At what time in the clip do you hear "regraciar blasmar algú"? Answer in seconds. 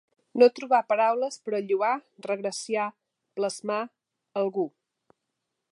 2.27-4.67